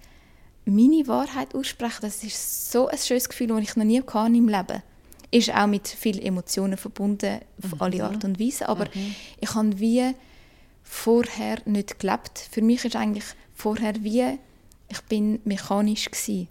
[0.65, 4.49] meine Wahrheit aussprechen, das ist so ein schönes Gefühl, das ich noch nie hatte im
[4.49, 4.83] Leben.
[5.31, 7.83] Ist auch mit vielen Emotionen verbunden, auf mhm.
[7.83, 9.15] alle Art und Weise, aber mhm.
[9.41, 10.13] ich habe wie
[10.93, 12.39] vorher nicht gelebt.
[12.51, 13.25] Für mich ist eigentlich
[13.55, 14.39] vorher wie,
[14.89, 16.49] ich bin mechanisch gewesen.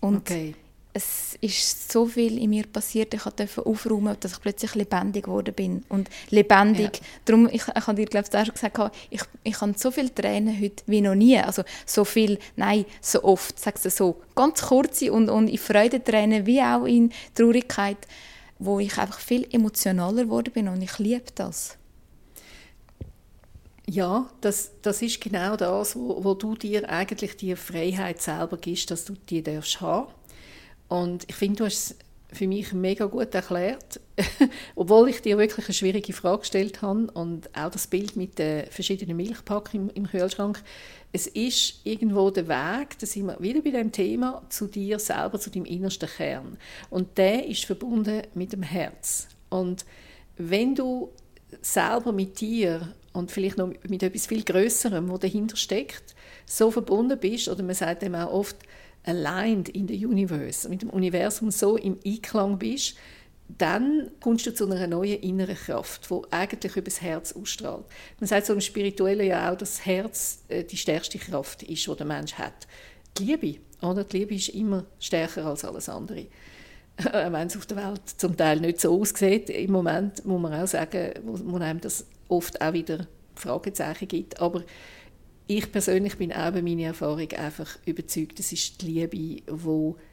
[0.00, 0.54] Und okay.
[0.94, 5.54] es ist so viel in mir passiert, ich durfte aufräumen, dass ich plötzlich lebendig geworden
[5.54, 5.84] bin.
[5.90, 7.02] Und lebendig, ja.
[7.26, 10.12] darum, ich, ich habe dir, glaube ich, auch schon gesagt, ich, ich habe so viele
[10.12, 11.38] Tränen heute wie noch nie.
[11.38, 16.46] Also so viel, nein, so oft, sagst du so, ganz kurze und, und in Freudentränen,
[16.46, 17.98] wie auch in Traurigkeit,
[18.58, 21.76] wo ich einfach viel emotionaler geworden bin und ich liebe das
[23.88, 28.90] Ja, das, das ist genau das, wo, wo du dir eigentlich die Freiheit selber gibst,
[28.90, 30.12] dass du die darfst haben.
[30.88, 31.96] Und ich finde, du hast es
[32.32, 34.00] für mich mega gut erklärt,
[34.74, 38.66] obwohl ich dir wirklich eine schwierige Frage gestellt habe und auch das Bild mit den
[38.70, 40.62] verschiedenen Milchpacken im, im Kühlschrank.
[41.12, 45.38] Es ist irgendwo der Weg, da sind wir wieder bei dem Thema, zu dir selber,
[45.38, 46.58] zu deinem innersten Kern.
[46.90, 49.28] Und der ist verbunden mit dem Herz.
[49.48, 49.86] Und
[50.36, 51.10] wenn du
[51.62, 57.18] selber mit dir und vielleicht noch mit etwas viel Größerem, wo dahinter steckt, so verbunden
[57.18, 58.56] bist, oder man sagt dem auch oft,
[59.04, 62.96] aligned in the universe, mit dem Universum so im Einklang bist,
[63.48, 67.84] dann kommst du zu einer neuen inneren Kraft, die eigentlich über das Herz ausstrahlt.
[68.18, 71.86] Man sagt so im Spirituellen ja auch, dass das Herz äh, die stärkste Kraft ist,
[71.86, 72.66] die der Mensch hat.
[73.18, 74.02] Die Liebe, oder?
[74.02, 76.26] Die Liebe ist immer stärker als alles andere.
[77.12, 80.66] Wenn es auf der Welt zum Teil nicht so aussieht, im Moment muss man auch
[80.66, 84.40] sagen, wo einem das oft auch wieder Fragezeichen gibt.
[84.40, 84.64] Aber
[85.46, 89.42] ich persönlich bin auch bei meiner Erfahrung einfach überzeugt, es ist die Liebe, die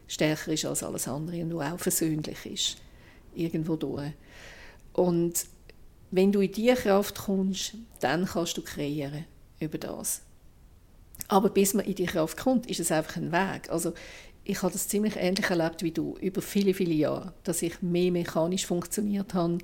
[0.08, 2.78] stärker ist als alles andere und auch versöhnlich ist.
[3.36, 4.12] Irgendwo durch.
[4.94, 5.46] Und
[6.12, 9.26] wenn du in diese Kraft kommst, dann kannst du kreieren
[9.60, 10.22] über das.
[11.28, 13.72] Aber bis man in die Kraft kommt, ist es einfach ein Weg.
[13.72, 13.94] Also
[14.44, 18.12] ich habe das ziemlich ähnlich erlebt wie du, über viele, viele Jahre, dass ich mehr
[18.12, 19.58] mechanisch funktioniert habe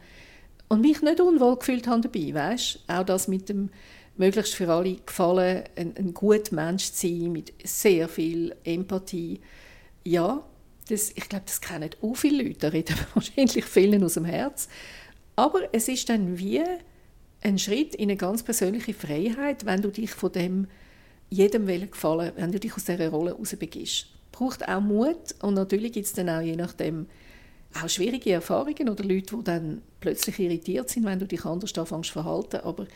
[0.70, 2.80] und mich nicht unwohl gefühlt habe dabei, weißt?
[2.88, 3.70] Auch das mit dem
[4.16, 9.40] möglichst für alle gefallen, ein, ein guter Mensch zu sein, mit sehr viel Empathie.
[10.04, 10.44] Ja,
[10.90, 14.68] das, ich glaube, das kennen auch viele Leute, da reden wahrscheinlich vielen aus dem Herz.
[15.36, 16.62] Aber es ist dann wie
[17.42, 20.68] ein Schritt in eine ganz persönliche Freiheit, wenn du dich von dem
[21.30, 24.08] jedem gefallen, wenn du dich aus dieser Rolle rausbegibst.
[24.32, 27.08] Braucht auch Mut und natürlich gibt es dann auch je nachdem
[27.74, 32.08] auch schwierige Erfahrungen oder Leute, die dann plötzlich irritiert sind, wenn du dich anders anfängst
[32.10, 32.58] zu verhalten.
[32.58, 32.88] Aber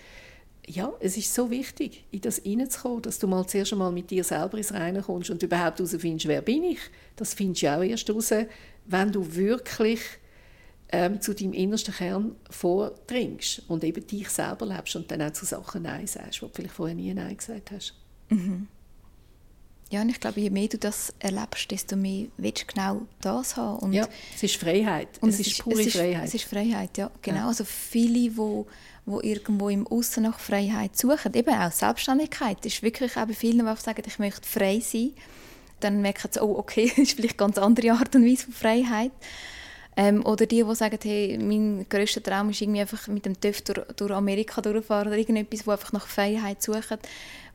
[0.66, 4.24] ja, es ist so wichtig, in das hineinzukommen, dass du mal zuerst einmal mit dir
[4.24, 6.80] selber ins Reine kommst und überhaupt herausfindest, wer bin ich.
[7.16, 8.34] Das findest du auch erst heraus,
[8.86, 10.00] wenn du wirklich
[10.92, 15.46] ähm, zu deinem innersten Kern vordringst und eben dich selber lebst und dann auch zu
[15.46, 17.96] Sachen Nein sagst, wo du vielleicht vorher nie Nein gesagt hast.
[18.30, 18.68] Mhm.
[19.94, 23.56] Ja, und ich glaube, je mehr du das erlebst, desto mehr willst du genau das
[23.56, 23.78] haben.
[23.78, 25.08] Und ja, es ist Freiheit.
[25.22, 26.28] Und es, es ist pure es ist, Freiheit.
[26.28, 27.12] Es ist Freiheit, ja.
[27.22, 27.38] Genau.
[27.38, 27.48] Ja.
[27.48, 31.36] Also viele, die wo irgendwo im Aussen nach Freiheit suchen.
[31.36, 35.12] Eben auch Selbstständigkeit ist wirklich auch bei vielen, die sagen, ich möchte frei sein.
[35.80, 38.54] Dann merken sie, oh, okay, das ist vielleicht eine ganz andere Art und Weise von
[38.54, 39.12] Freiheit.
[39.96, 43.62] Ähm, oder die, die sagen, hey, mein grösster Traum ist irgendwie einfach mit dem TÜV
[43.62, 46.98] durch, durch Amerika durchfahren oder irgendetwas, wo einfach nach Freiheit suchen,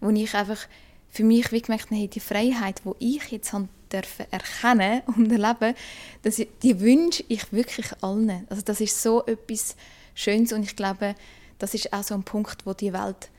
[0.00, 0.68] wo ich einfach
[1.10, 5.74] für mich wie gemerkt habe, die Freiheit, die ich jetzt habe dürfen erkennen und erleben,
[6.22, 8.46] das, die wünsche ich wirklich allen.
[8.50, 9.76] Also das ist so etwas
[10.14, 11.14] Schönes und ich glaube,
[11.58, 13.30] das ist auch so ein Punkt, wo die Welt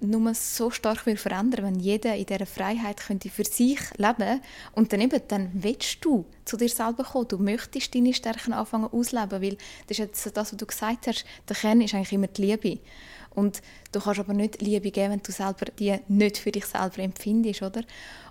[0.00, 4.40] nur so stark will verändern, wenn jeder in dieser Freiheit könnte für sich leben.
[4.72, 8.88] Und dann eben, dann willst du zu dir selber kommen, du möchtest deine Stärken anfangen
[8.92, 9.56] ausleben, weil
[9.88, 12.78] das ist jetzt das, was du gesagt hast, der Kern ist eigentlich immer die Liebe
[13.34, 13.62] und
[13.92, 17.62] du kannst aber nicht Liebe geben, wenn du selber die nicht für dich selber empfindest,
[17.62, 17.82] oder?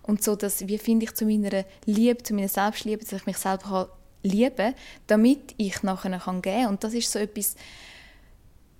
[0.04, 3.38] Und so, dass, wie finde ich zu meiner Liebe, zu meiner Selbstliebe, dass ich mich
[3.38, 3.90] selber
[4.24, 4.74] lieben kann,
[5.08, 6.68] damit ich nachher geben kann.
[6.68, 7.56] Und das ist so etwas,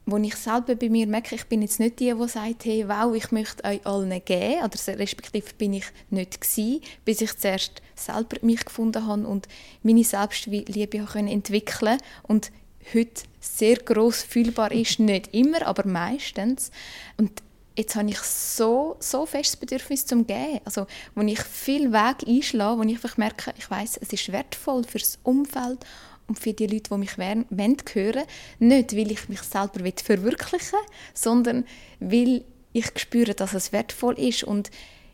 [0.08, 3.14] wo ich selber bei mir merke, ich bin jetzt nicht die, die sagt, hey, wow,
[3.14, 8.38] ich möchte euch allen geben, oder respektive bin ich nicht gewesen, bis ich zuerst selber
[8.42, 9.50] mich gefunden habe und
[9.84, 12.52] meine Selbstliebe entwickeln und
[12.94, 16.72] heute sehr groß fühlbar ist, nicht immer, aber meistens.
[17.18, 17.32] Und
[17.78, 20.60] jetzt habe ich so, so festes Bedürfnis zum Gehen.
[20.66, 24.84] Also, wo ich viel Weg einschlage, wo ich einfach merke, ich weiß, es ist wertvoll
[24.84, 25.86] fürs Umfeld
[26.28, 27.46] und für die Leute, die mich wollen,
[27.94, 28.24] hören
[28.60, 31.66] Nicht, weil ich mich selber verwirklichen will, sondern
[32.00, 34.44] weil ich spüre, dass es wertvoll ist.
[34.44, 34.70] Und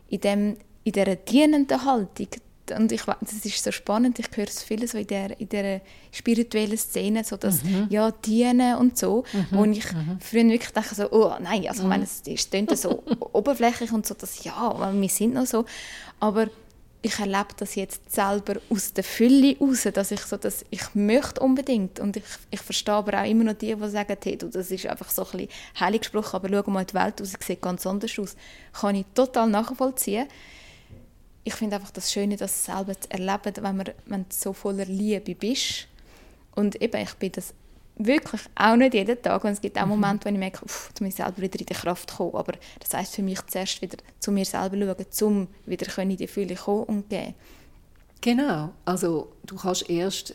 [0.08, 2.28] in, dem, in dieser dienenden Haltung,
[2.70, 5.80] und ich das ist so spannend, ich höre es viele so in der, in der
[6.12, 7.86] spirituellen Szene, so das mhm.
[7.90, 9.46] ja, Dienen und so, mhm.
[9.50, 10.18] wo ich mhm.
[10.20, 14.06] früher wirklich dachte so, oh nein, also ich meine, es, es klingt so oberflächlich und
[14.06, 15.64] so, dass ja, wir sind noch so,
[16.20, 16.48] aber
[17.04, 21.40] ich erlebe das jetzt selber aus der Fülle raus, dass ich so, dass ich möchte
[21.40, 24.70] unbedingt und ich, ich verstehe aber auch immer noch die, die sagen, hey, du, das
[24.70, 25.48] ist einfach so ein bisschen
[25.78, 28.36] heilig gesprochen, aber schau mal, die Welt aus, sieht ganz anders aus.
[28.72, 30.26] Kann ich total nachvollziehen.
[31.44, 34.86] Ich finde einfach das Schöne, das selber zu erleben, wenn, man, wenn du so voller
[34.86, 35.88] Liebe bist.
[36.54, 37.52] Und eben, ich bin das
[37.96, 39.44] wirklich auch nicht jeden Tag.
[39.44, 39.90] Und es gibt auch mhm.
[39.90, 42.34] Momente, wo ich merke, uff, muss ich selber wieder in die Kraft kommen.
[42.34, 46.26] Aber das heisst für mich zuerst wieder zu mir selber schauen, um wieder in die
[46.26, 47.34] Fülle kommen und gehen.
[48.20, 48.70] Genau.
[48.84, 50.34] Also du kannst erst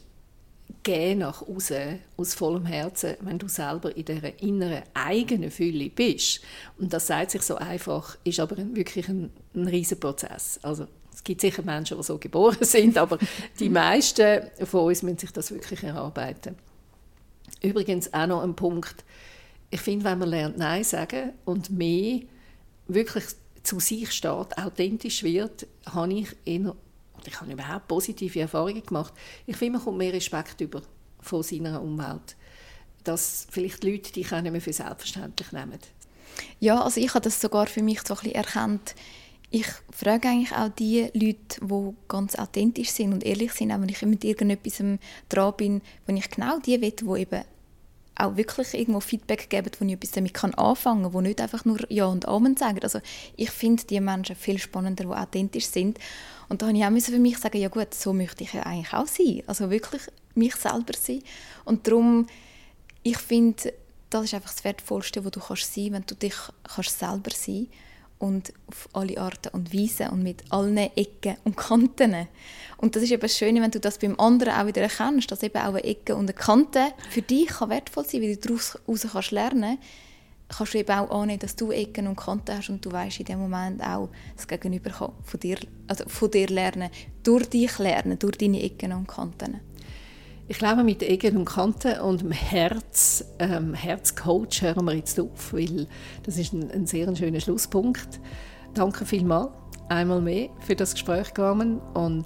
[0.84, 6.41] geh nach außen aus vollem Herzen, wenn du selber in der inneren eigenen Fülle bist.
[6.78, 10.60] Und das sagt sich so einfach, ist aber wirklich ein, ein riesen Prozess.
[10.62, 10.88] Also
[11.19, 13.17] es gibt sicher Menschen, die so geboren sind, aber
[13.60, 16.55] die meisten von uns müssen sich das wirklich erarbeiten.
[17.62, 19.03] Übrigens auch noch ein Punkt,
[19.69, 22.21] ich finde, wenn man lernt Nein sagen und mehr
[22.88, 23.25] wirklich
[23.63, 26.73] zu sich steht, authentisch wird, habe ich eher,
[27.25, 29.13] ich habe überhaupt positive Erfahrungen gemacht.
[29.45, 30.82] Ich finde, man kommt mehr Respekt über
[31.19, 32.38] von seiner Umwelt,
[33.03, 35.79] dass vielleicht die Leute dich auch nicht mehr für selbstverständlich nehmen.
[36.62, 38.95] Ja, also ich habe das sogar für mich so ein bisschen erkannt.
[39.52, 43.90] Ich frage eigentlich auch die Leute, die ganz authentisch sind und ehrlich sind, auch wenn
[43.90, 44.84] ich mit irgendetwas
[45.28, 47.44] dran bin, wenn ich genau die will, die eben
[48.16, 51.80] auch wirklich irgendwo Feedback geben, wo ich etwas damit anfangen kann, wo nicht einfach nur
[51.90, 52.80] Ja und Amen sagen.
[52.84, 53.00] Also
[53.38, 55.98] ich finde die Menschen viel spannender, die authentisch sind.
[56.50, 58.94] Und da habe ich auch für mich sagen, ja gut, so möchte ich ja eigentlich
[58.94, 59.42] auch sein.
[59.48, 60.02] Also wirklich
[60.36, 61.24] mich selber sein.
[61.66, 62.28] Und darum,
[63.04, 63.74] ich finde,
[64.10, 67.68] das ist einfach das Wertvollste, was du kannst sein, wenn du dich kannst selber sein
[67.68, 67.88] kannst
[68.19, 72.27] und auf alle Arten und Weisen und mit allen Ecken und Kanten.
[72.77, 75.41] Und das ist eben das Schöne, wenn du das beim anderen auch wieder erkennst, dass
[75.41, 78.77] eben auch eine Ecke und eine Kante für dich kann wertvoll sein, weil du daraus
[79.12, 79.79] kannst lernen
[80.49, 83.25] kannst du eben auch annehmen, dass du Ecken und Kanten hast und du weißt in
[83.25, 86.89] dem Moment auch, das Gegenüber kann von dir, also von dir lernen,
[87.23, 89.60] durch dich lernen, durch deine Ecken und Kanten.
[90.52, 95.54] Ich glaube, mit Ecken und Kanten und dem Herz, ähm, Herzcoach hören wir jetzt auf,
[95.54, 95.86] weil
[96.24, 98.20] das ist ein, ein sehr schöner Schlusspunkt.
[98.74, 99.52] Danke vielmals
[99.90, 102.26] einmal mehr für das Gespräch, Carmen, und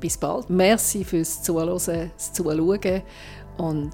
[0.00, 0.50] bis bald.
[0.50, 3.02] Merci fürs Zuhören, das Zuschauen
[3.56, 3.90] und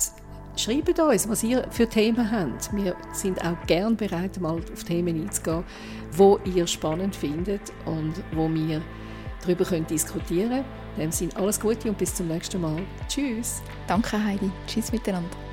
[0.56, 2.74] schreibt uns, was ihr für Themen habt.
[2.74, 5.62] Wir sind auch gern bereit, mal auf Themen einzugehen,
[6.16, 8.82] wo ihr spannend findet und wo wir
[9.40, 10.81] darüber diskutieren können.
[10.96, 12.82] In dem Sinne alles Gute und bis zum nächsten Mal.
[13.08, 13.62] Tschüss.
[13.86, 14.50] Danke Heidi.
[14.66, 15.51] Tschüss miteinander.